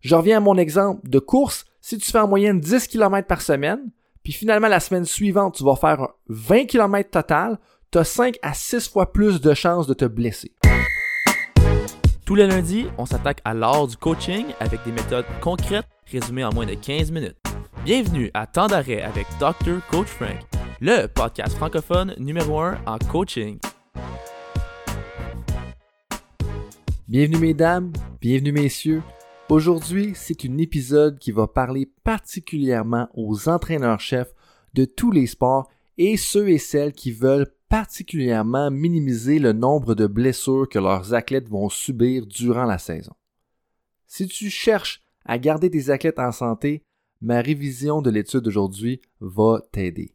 [0.00, 1.64] Je reviens à mon exemple de course.
[1.80, 3.90] Si tu fais en moyenne 10 km par semaine,
[4.22, 7.58] puis finalement la semaine suivante, tu vas faire 20 km total,
[7.90, 10.52] tu as 5 à 6 fois plus de chances de te blesser.
[12.24, 16.52] Tous les lundis, on s'attaque à l'art du coaching avec des méthodes concrètes résumées en
[16.52, 17.38] moins de 15 minutes.
[17.84, 19.80] Bienvenue à Temps d'arrêt avec Dr.
[19.90, 20.38] Coach Frank,
[20.80, 23.58] le podcast francophone numéro 1 en coaching.
[27.08, 29.02] Bienvenue mesdames, bienvenue messieurs.
[29.50, 34.34] Aujourd'hui, c'est un épisode qui va parler particulièrement aux entraîneurs-chefs
[34.74, 40.06] de tous les sports et ceux et celles qui veulent particulièrement minimiser le nombre de
[40.06, 43.14] blessures que leurs athlètes vont subir durant la saison.
[44.06, 46.82] Si tu cherches à garder tes athlètes en santé,
[47.22, 50.14] ma révision de l'étude d'aujourd'hui va t'aider.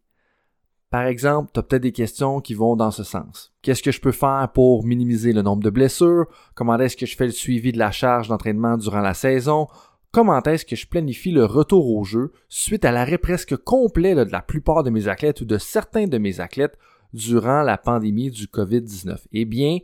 [0.94, 3.52] Par exemple, tu as peut-être des questions qui vont dans ce sens.
[3.64, 6.28] Qu'est-ce que je peux faire pour minimiser le nombre de blessures?
[6.54, 9.68] Comment est-ce que je fais le suivi de la charge d'entraînement durant la saison?
[10.12, 14.32] Comment est-ce que je planifie le retour au jeu suite à l'arrêt presque complet de
[14.32, 16.78] la plupart de mes athlètes ou de certains de mes athlètes
[17.12, 19.18] durant la pandémie du COVID-19?
[19.32, 19.80] Eh bien,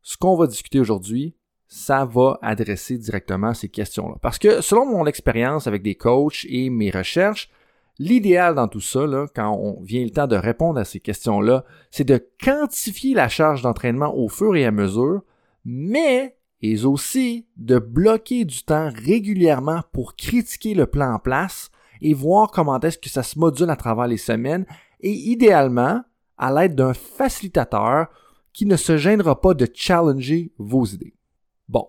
[0.00, 1.34] ce qu'on va discuter aujourd'hui,
[1.66, 4.14] ça va adresser directement ces questions-là.
[4.22, 7.50] Parce que selon mon expérience avec des coachs et mes recherches,
[7.98, 12.04] L'idéal dans tout ça, quand on vient le temps de répondre à ces questions-là, c'est
[12.04, 15.22] de quantifier la charge d'entraînement au fur et à mesure,
[15.64, 21.70] mais et aussi de bloquer du temps régulièrement pour critiquer le plan en place
[22.00, 24.64] et voir comment est-ce que ça se module à travers les semaines
[25.00, 26.02] et idéalement
[26.38, 28.06] à l'aide d'un facilitateur
[28.52, 31.14] qui ne se gênera pas de challenger vos idées.
[31.68, 31.88] Bon,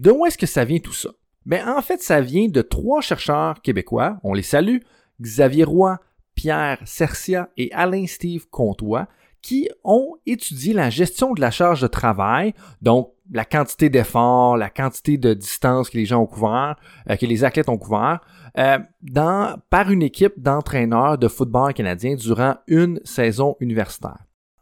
[0.00, 1.10] de où est-ce que ça vient tout ça?
[1.44, 4.78] Ben, en fait, ça vient de trois chercheurs québécois, on les salue,
[5.20, 5.98] Xavier Roy,
[6.34, 9.08] Pierre Cercia et Alain Steve Comtois,
[9.42, 14.70] qui ont étudié la gestion de la charge de travail, donc la quantité d'efforts, la
[14.70, 16.76] quantité de distance que les gens ont couvert,
[17.10, 18.20] euh, que les athlètes ont couvert,
[18.58, 18.78] euh,
[19.70, 24.18] par une équipe d'entraîneurs de football canadien durant une saison universitaire.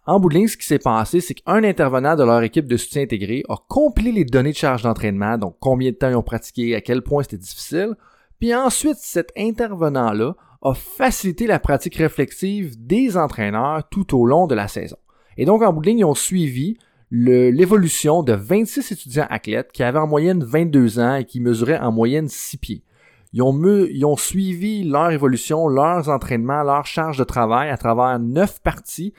[0.07, 2.77] En bout de ligne, ce qui s'est passé, c'est qu'un intervenant de leur équipe de
[2.77, 6.23] soutien intégré a compilé les données de charge d'entraînement, donc combien de temps ils ont
[6.23, 7.95] pratiqué, à quel point c'était difficile,
[8.39, 10.35] puis ensuite, cet intervenant-là
[10.65, 14.97] a facilité la pratique réflexive des entraîneurs tout au long de la saison.
[15.37, 16.79] Et donc, en bout de ligne, ils ont suivi
[17.11, 21.93] l'évolution de 26 étudiants athlètes qui avaient en moyenne 22 ans et qui mesuraient en
[21.93, 22.83] moyenne 6 pieds.
[23.33, 29.13] Ils ont, suivi leur évolution, leurs entraînements, leur charge de travail à travers 9 parties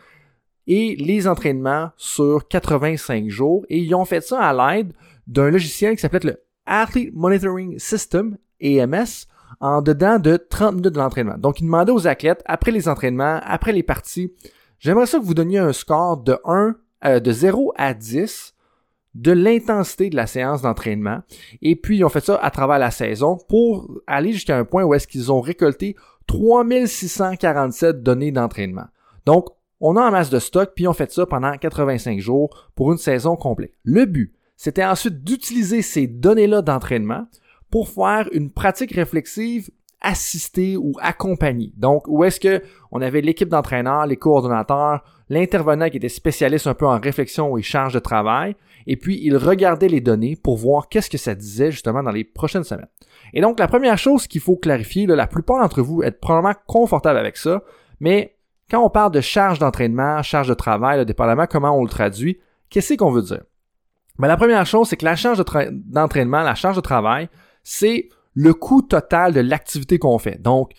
[0.67, 3.65] et les entraînements sur 85 jours.
[3.69, 4.93] Et ils ont fait ça à l'aide
[5.27, 9.27] d'un logiciel qui s'appelle le Athlete Monitoring System, EMS,
[9.59, 11.37] en dedans de 30 minutes de l'entraînement.
[11.37, 14.33] Donc, il demandait aux athlètes, après les entraînements, après les parties,
[14.79, 16.75] j'aimerais ça que vous donniez un score de 1,
[17.05, 18.53] euh, de 0 à 10
[19.15, 21.21] de l'intensité de la séance d'entraînement.
[21.61, 24.83] Et puis, ils ont fait ça à travers la saison pour aller jusqu'à un point
[24.83, 25.95] où est-ce qu'ils ont récolté
[26.27, 28.87] 3647 données d'entraînement.
[29.25, 29.47] Donc,
[29.79, 32.97] on a en masse de stock, puis on fait ça pendant 85 jours pour une
[32.97, 33.73] saison complète.
[33.83, 37.27] Le but, c'était ensuite d'utiliser ces données-là d'entraînement
[37.71, 39.69] pour faire une pratique réflexive
[40.01, 41.73] assistée ou accompagnée.
[41.77, 42.61] Donc, où est-ce que
[42.91, 47.63] on avait l'équipe d'entraîneurs, les coordonnateurs, l'intervenant qui était spécialiste un peu en réflexion et
[47.63, 48.55] charge de travail,
[48.87, 52.23] et puis il regardait les données pour voir qu'est-ce que ça disait justement dans les
[52.23, 52.87] prochaines semaines.
[53.33, 57.17] Et donc, la première chose qu'il faut clarifier, la plupart d'entre vous êtes probablement confortable
[57.17, 57.63] avec ça,
[57.99, 58.35] mais
[58.69, 62.39] quand on parle de charge d'entraînement, charge de travail, dépendamment comment on le traduit,
[62.69, 63.43] qu'est-ce qu'on veut dire?
[64.17, 67.29] Mais la première chose, c'est que la charge d'entraînement, la charge de travail,
[67.65, 70.41] c'est le coût total de l'activité qu'on fait.
[70.41, 70.71] Donc,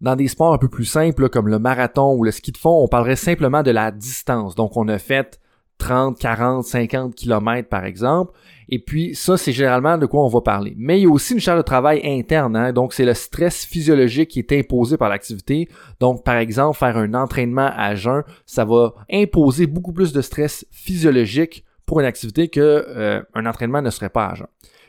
[0.00, 2.84] dans des sports un peu plus simples comme le marathon ou le ski de fond,
[2.84, 4.54] on parlerait simplement de la distance.
[4.54, 5.40] Donc, on a fait
[5.80, 8.32] 30, 40, 50 km par exemple.
[8.68, 10.74] Et puis ça, c'est généralement de quoi on va parler.
[10.76, 12.54] Mais il y a aussi une charge de travail interne.
[12.54, 12.72] Hein.
[12.72, 15.68] Donc c'est le stress physiologique qui est imposé par l'activité.
[15.98, 20.64] Donc par exemple, faire un entraînement à jeun, ça va imposer beaucoup plus de stress
[20.70, 24.46] physiologique pour une activité que euh, un entraînement ne serait pas jeun.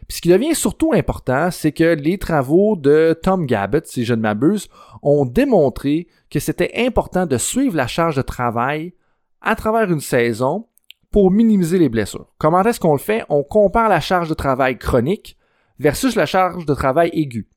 [0.07, 4.13] Puis ce qui devient surtout important, c'est que les travaux de Tom Gabbett, si je
[4.13, 4.69] ne m'abuse,
[5.01, 8.93] ont démontré que c'était important de suivre la charge de travail
[9.41, 10.67] à travers une saison
[11.09, 12.27] pour minimiser les blessures.
[12.37, 13.25] Comment est-ce qu'on le fait?
[13.29, 15.37] On compare la charge de travail chronique
[15.79, 17.47] versus la charge de travail aiguë.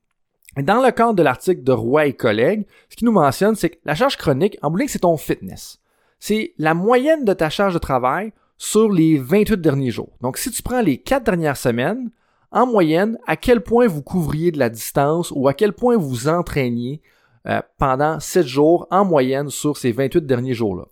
[0.56, 3.78] Dans le cadre de l'article de Roy et collègues, ce qui nous mentionne, c'est que
[3.84, 5.82] la charge chronique, en bout c'est ton fitness.
[6.18, 10.16] C'est la moyenne de ta charge de travail sur les 28 derniers jours.
[10.20, 12.10] Donc, si tu prends les 4 dernières semaines,
[12.50, 16.28] en moyenne, à quel point vous couvriez de la distance ou à quel point vous
[16.28, 17.02] entraîniez
[17.46, 20.84] euh, pendant 7 jours en moyenne sur ces 28 derniers jours-là?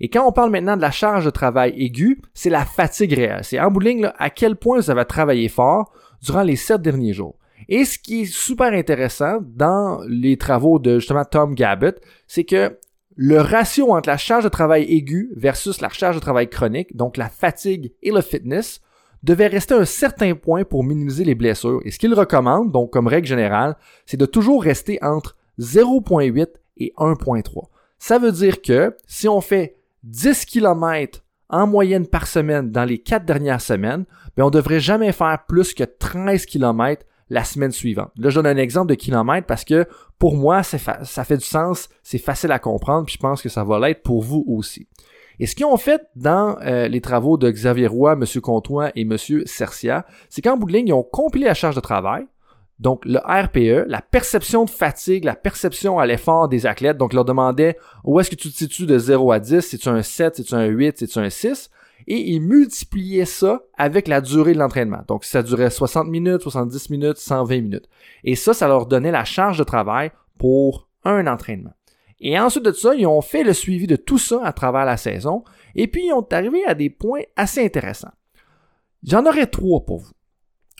[0.00, 3.44] Et quand on parle maintenant de la charge de travail aiguë, c'est la fatigue réelle.
[3.44, 3.86] C'est en bout
[4.18, 5.92] à quel point vous avez travaillé fort
[6.22, 7.36] durant les 7 derniers jours.
[7.68, 12.78] Et ce qui est super intéressant dans les travaux de justement Tom Gabbett, c'est que
[13.16, 17.16] le ratio entre la charge de travail aiguë versus la charge de travail chronique, donc
[17.16, 18.80] la fatigue et le fitness,
[19.22, 21.80] devait rester un certain point pour minimiser les blessures.
[21.84, 26.48] Et ce qu'il recommande, donc comme règle générale, c'est de toujours rester entre 0.8
[26.78, 27.68] et 1.3.
[27.98, 32.98] Ça veut dire que si on fait 10 km en moyenne par semaine dans les
[32.98, 34.06] quatre dernières semaines,
[34.36, 38.10] ben on devrait jamais faire plus que 13 km la semaine suivante.
[38.18, 39.86] Là, je donne un exemple de kilomètres parce que
[40.18, 40.78] pour moi, ça
[41.24, 44.22] fait du sens, c'est facile à comprendre, puis je pense que ça va l'être pour
[44.22, 44.86] vous aussi.
[45.40, 48.24] Et ce qu'ils ont fait dans euh, les travaux de Xavier Roy, M.
[48.42, 49.16] Comtois et M.
[49.46, 52.26] Cercia, c'est qu'en bout de ligne, ils ont compilé la charge de travail,
[52.78, 56.98] donc le RPE, la perception de fatigue, la perception à l'effort des athlètes.
[56.98, 60.02] Donc, leur demandaient où est-ce que tu te situes de 0 à 10, c'est-tu un
[60.02, 61.70] 7, c'est-tu un 8, c'est-tu un 6
[62.06, 65.02] et ils multipliaient ça avec la durée de l'entraînement.
[65.08, 67.88] Donc, ça durait 60 minutes, 70 minutes, 120 minutes.
[68.24, 71.72] Et ça, ça leur donnait la charge de travail pour un entraînement.
[72.20, 74.96] Et ensuite de ça, ils ont fait le suivi de tout ça à travers la
[74.96, 75.42] saison,
[75.74, 78.12] et puis ils ont arrivé à des points assez intéressants.
[79.02, 80.12] J'en aurais trois pour vous.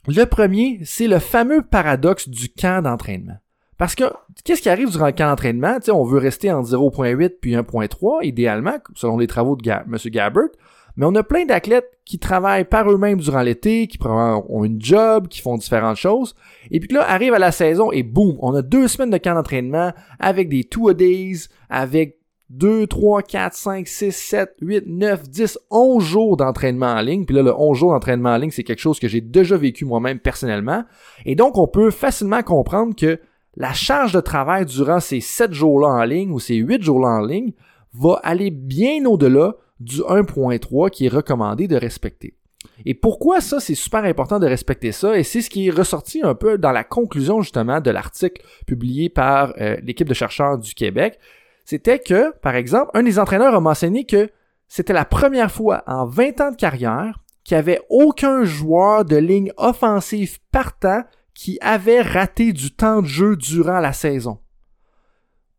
[0.07, 3.39] Le premier, c'est le fameux paradoxe du camp d'entraînement.
[3.77, 4.05] Parce que,
[4.45, 5.79] qu'est-ce qui arrive durant le camp d'entraînement?
[5.89, 9.97] on veut rester en 0.8 puis 1.3, idéalement, selon les travaux de M.
[10.07, 10.49] Gabbert.
[10.97, 15.29] Mais on a plein d'athlètes qui travaillent par eux-mêmes durant l'été, qui ont une job,
[15.29, 16.35] qui font différentes choses.
[16.71, 19.35] Et puis là, arrive à la saison et boum, on a deux semaines de camp
[19.35, 22.19] d'entraînement avec des two-a-days, avec
[22.51, 27.25] 2, 3, 4, 5, 6, 7, 8, 9, 10, 11 jours d'entraînement en ligne.
[27.25, 29.87] Puis là, le 11 jours d'entraînement en ligne, c'est quelque chose que j'ai déjà vécu
[29.87, 30.85] moi-même personnellement.
[31.25, 33.19] Et donc, on peut facilement comprendre que
[33.57, 37.21] la charge de travail durant ces 7 jours-là en ligne ou ces 8 jours-là en
[37.25, 37.53] ligne
[37.95, 42.37] va aller bien au-delà du 1.3 qui est recommandé de respecter.
[42.85, 46.21] Et pourquoi ça, c'est super important de respecter ça, et c'est ce qui est ressorti
[46.23, 50.75] un peu dans la conclusion justement de l'article publié par euh, l'équipe de chercheurs du
[50.75, 51.19] Québec,
[51.65, 54.31] c'était que, par exemple, un des entraîneurs a mentionné que
[54.69, 59.17] c'était la première fois en 20 ans de carrière qu'il n'y avait aucun joueur de
[59.17, 61.03] ligne offensive partant
[61.35, 64.39] qui avait raté du temps de jeu durant la saison.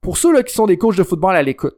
[0.02, 1.78] Pour ceux là, qui sont des coachs de football à l'écoute,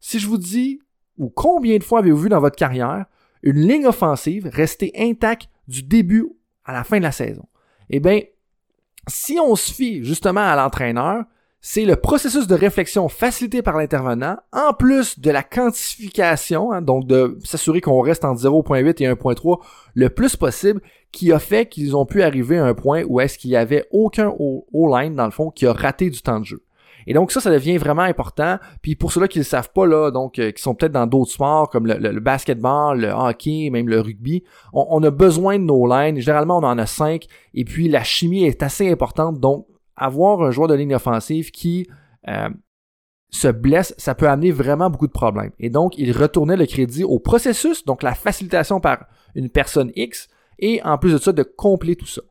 [0.00, 0.80] si je vous dis
[1.22, 3.06] ou combien de fois avez-vous vu dans votre carrière
[3.42, 6.28] une ligne offensive rester intacte du début
[6.64, 7.46] à la fin de la saison?
[7.90, 8.20] Eh bien,
[9.08, 11.24] si on se fie justement à l'entraîneur,
[11.64, 17.06] c'est le processus de réflexion facilité par l'intervenant, en plus de la quantification, hein, donc
[17.06, 19.60] de s'assurer qu'on reste entre 0.8 et 1.3
[19.94, 20.80] le plus possible,
[21.12, 23.86] qui a fait qu'ils ont pu arriver à un point où est-ce qu'il y avait
[23.92, 26.64] aucun O-line, dans le fond, qui a raté du temps de jeu.
[27.06, 28.58] Et donc ça, ça devient vraiment important.
[28.82, 31.06] Puis pour ceux-là qui ne le savent pas, là, donc euh, qui sont peut-être dans
[31.06, 35.86] d'autres sports comme le, basketball, le hockey, même le rugby, on, a besoin de nos
[35.86, 36.18] lines.
[36.20, 37.26] Généralement, on en a cinq.
[37.54, 39.40] Et puis la chimie est assez importante.
[39.40, 39.66] Donc,
[39.96, 41.86] avoir un joueur de ligne offensive qui
[42.28, 42.48] euh,
[43.30, 45.52] se blesse, ça peut amener vraiment beaucoup de problèmes.
[45.58, 50.28] Et donc, il retournait le crédit au processus, donc la facilitation par une personne X,
[50.58, 52.22] et en plus de ça, de compléter tout ça.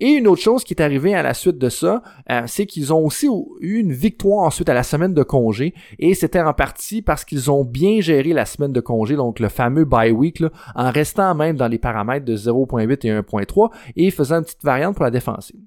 [0.00, 2.92] Et une autre chose qui est arrivée à la suite de ça, euh, c'est qu'ils
[2.92, 3.28] ont aussi
[3.60, 7.50] eu une victoire ensuite à la semaine de congé, et c'était en partie parce qu'ils
[7.50, 10.42] ont bien géré la semaine de congé, donc le fameux bye week,
[10.74, 14.94] en restant même dans les paramètres de 0.8 et 1.3, et faisant une petite variante
[14.94, 15.60] pour la défensive.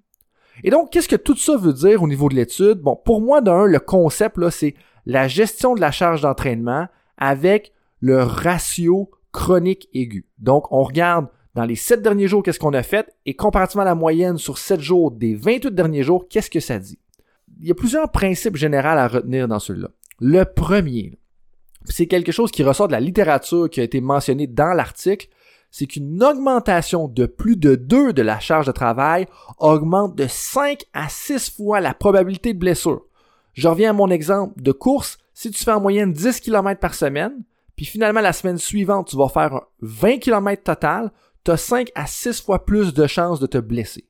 [0.63, 2.79] Et donc, qu'est-ce que tout ça veut dire au niveau de l'étude?
[2.79, 4.75] Bon, pour moi, d'un, le concept, là, c'est
[5.05, 6.87] la gestion de la charge d'entraînement
[7.17, 10.27] avec le ratio chronique aigu.
[10.39, 13.85] Donc, on regarde dans les 7 derniers jours, qu'est-ce qu'on a fait, et comparativement à
[13.85, 16.99] la moyenne sur 7 jours des 28 derniers jours, qu'est-ce que ça dit?
[17.59, 19.89] Il y a plusieurs principes généraux à retenir dans celui-là.
[20.19, 21.19] Le premier,
[21.85, 25.27] c'est quelque chose qui ressort de la littérature qui a été mentionné dans l'article,
[25.71, 29.25] c'est qu'une augmentation de plus de 2 de la charge de travail
[29.57, 33.03] augmente de 5 à 6 fois la probabilité de blessure.
[33.53, 35.17] Je reviens à mon exemple de course.
[35.33, 37.43] Si tu fais en moyenne 10 km par semaine,
[37.75, 41.11] puis finalement la semaine suivante, tu vas faire 20 km total,
[41.43, 44.05] tu as 5 à 6 fois plus de chances de te blesser.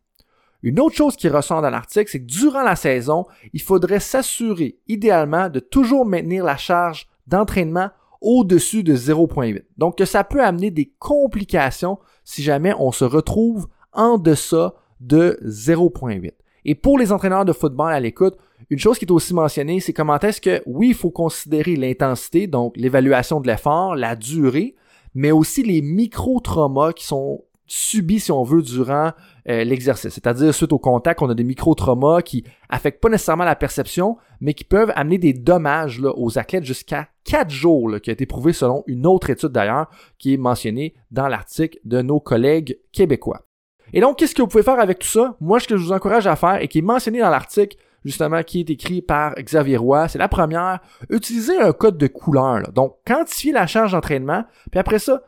[0.63, 4.77] Une autre chose qui ressort dans l'article, c'est que durant la saison, il faudrait s'assurer
[4.87, 7.89] idéalement de toujours maintenir la charge d'entraînement
[8.21, 9.63] au-dessus de 0.8.
[9.77, 15.39] Donc que ça peut amener des complications si jamais on se retrouve en deçà de
[15.43, 16.31] 0.8.
[16.63, 18.37] Et pour les entraîneurs de football à l'écoute,
[18.69, 22.45] une chose qui est aussi mentionnée, c'est comment est-ce que, oui, il faut considérer l'intensité,
[22.45, 24.75] donc l'évaluation de l'effort, la durée,
[25.13, 29.11] mais aussi les micro-traumas qui sont subis, si on veut, durant
[29.47, 30.13] euh, l'exercice.
[30.13, 34.53] C'est-à-dire, suite au contact, on a des micro-traumas qui affectent pas nécessairement la perception, mais
[34.53, 38.83] qui peuvent amener des dommages aux athlètes jusqu'à 4 jours, qui a été prouvé selon
[38.87, 39.87] une autre étude d'ailleurs,
[40.17, 43.45] qui est mentionnée dans l'article de nos collègues québécois.
[43.93, 45.35] Et donc, qu'est-ce que vous pouvez faire avec tout ça?
[45.39, 48.43] Moi, ce que je vous encourage à faire et qui est mentionné dans l'article, justement,
[48.43, 50.79] qui est écrit par Xavier Roy, c'est la première,
[51.09, 52.71] utiliser un code de couleur.
[52.73, 55.23] Donc, quantifiez la charge d'entraînement, puis après ça,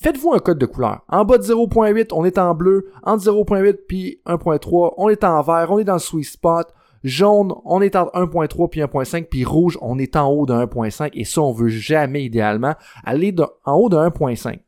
[0.00, 1.00] faites-vous un code de couleur.
[1.08, 2.90] En bas de 0.8, on est en bleu.
[3.02, 6.68] Entre 0.8 puis 1.3, on est en vert, on est dans le sweet spot.
[7.02, 11.10] Jaune, on est entre 1.3 puis 1.5, puis rouge, on est en haut de 1.5,
[11.12, 13.34] et ça, on veut jamais, idéalement, aller
[13.66, 14.60] en haut de 1.5.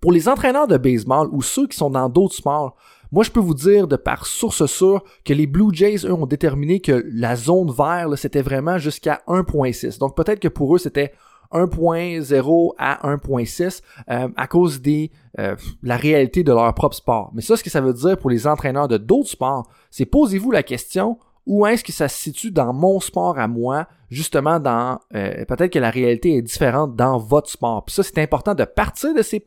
[0.00, 2.76] Pour les entraîneurs de baseball ou ceux qui sont dans d'autres sports,
[3.12, 6.26] moi, je peux vous dire de par source sûre que les Blue Jays, eux, ont
[6.26, 9.98] déterminé que la zone vert, c'était vraiment jusqu'à 1.6.
[9.98, 11.12] Donc, peut-être que pour eux, c'était
[11.52, 17.32] 1.0 à 1.6 euh, à cause des euh, la réalité de leur propre sport.
[17.34, 20.52] Mais ça, ce que ça veut dire pour les entraîneurs de d'autres sports, c'est posez-vous
[20.52, 21.18] la question
[21.50, 25.72] où est-ce que ça se situe dans mon sport à moi, justement dans euh, peut-être
[25.72, 27.84] que la réalité est différente dans votre sport.
[27.84, 29.44] Puis ça, c'est important de partir de ces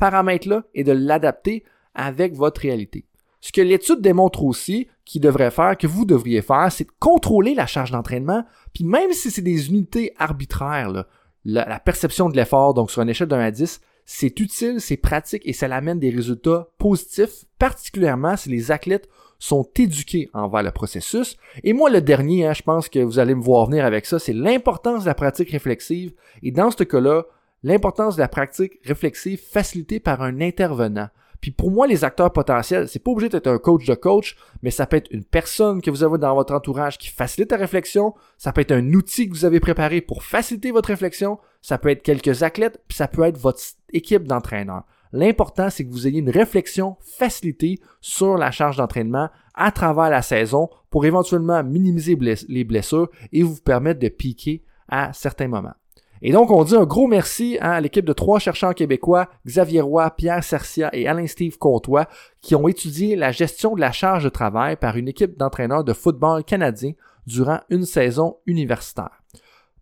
[0.00, 1.62] paramètres-là et de l'adapter
[1.94, 3.06] avec votre réalité.
[3.40, 7.54] Ce que l'étude démontre aussi, qui devrait faire, que vous devriez faire, c'est de contrôler
[7.54, 11.04] la charge d'entraînement, puis même si c'est des unités arbitraires,
[11.44, 15.42] la, perception de l'effort, donc sur une échelle 1 à 10, c'est utile, c'est pratique
[15.46, 19.08] et ça amène des résultats positifs, particulièrement si les athlètes
[19.44, 21.36] sont éduqués envers le processus.
[21.62, 24.18] Et moi, le dernier, hein, je pense que vous allez me voir venir avec ça,
[24.18, 26.12] c'est l'importance de la pratique réflexive.
[26.42, 27.24] Et dans ce cas-là,
[27.62, 31.08] l'importance de la pratique réflexive facilitée par un intervenant.
[31.42, 34.70] Puis pour moi, les acteurs potentiels, c'est pas obligé d'être un coach de coach, mais
[34.70, 38.14] ça peut être une personne que vous avez dans votre entourage qui facilite la réflexion,
[38.38, 41.90] ça peut être un outil que vous avez préparé pour faciliter votre réflexion, ça peut
[41.90, 43.60] être quelques athlètes, puis ça peut être votre
[43.92, 44.84] équipe d'entraîneurs.
[45.16, 50.22] L'important, c'est que vous ayez une réflexion facilitée sur la charge d'entraînement à travers la
[50.22, 52.18] saison pour éventuellement minimiser
[52.48, 55.74] les blessures et vous permettre de piquer à certains moments.
[56.20, 60.10] Et donc, on dit un gros merci à l'équipe de trois chercheurs québécois, Xavier Roy,
[60.10, 62.08] Pierre Cercia et Alain-Steve Comtois,
[62.40, 65.92] qui ont étudié la gestion de la charge de travail par une équipe d'entraîneurs de
[65.92, 66.90] football canadien
[67.28, 69.22] durant une saison universitaire.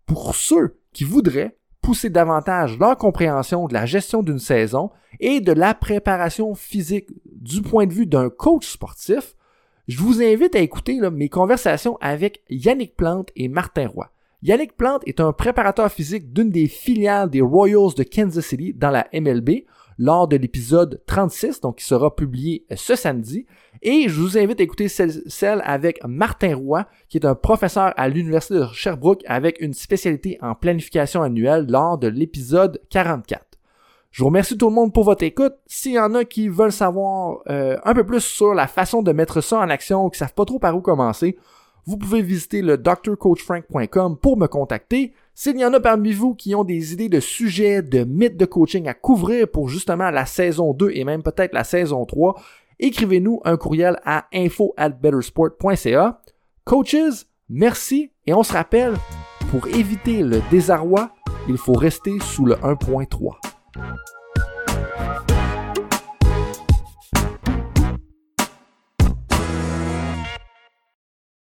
[0.05, 5.51] Pour ceux qui voudraient pousser davantage leur compréhension de la gestion d'une saison et de
[5.51, 9.35] la préparation physique du point de vue d'un coach sportif,
[9.87, 14.09] je vous invite à écouter mes conversations avec Yannick Plante et Martin Roy.
[14.41, 18.89] Yannick Plante est un préparateur physique d'une des filiales des Royals de Kansas City dans
[18.89, 19.65] la MLB
[19.97, 23.45] lors de l'épisode 36, donc qui sera publié ce samedi.
[23.81, 28.07] Et je vous invite à écouter celle, avec Martin Roy, qui est un professeur à
[28.07, 33.45] l'Université de Sherbrooke avec une spécialité en planification annuelle lors de l'épisode 44.
[34.11, 35.53] Je vous remercie tout le monde pour votre écoute.
[35.65, 39.11] S'il y en a qui veulent savoir euh, un peu plus sur la façon de
[39.11, 41.35] mettre ça en action ou qui savent pas trop par où commencer,
[41.85, 45.13] vous pouvez visiter le drcoachfrank.com pour me contacter.
[45.35, 48.45] S'il y en a parmi vous qui ont des idées de sujets, de mythes de
[48.45, 52.39] coaching à couvrir pour justement la saison 2 et même peut-être la saison 3,
[52.79, 56.21] écrivez-nous un courriel à info at bettersport.ca.
[56.63, 58.93] Coaches, merci et on se rappelle,
[59.51, 61.11] pour éviter le désarroi,
[61.49, 64.12] il faut rester sous le 1.3.